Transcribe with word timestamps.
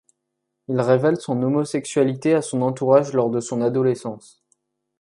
Il 0.67 0.81
révèle 0.81 1.17
son 1.21 1.43
homosexualité 1.43 2.33
à 2.33 2.41
son 2.41 2.63
entourage 2.63 3.13
lors 3.13 3.29
de 3.29 3.39
son 3.39 3.61
adolescence. 3.61 4.41